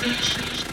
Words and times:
Peace. 0.00 0.69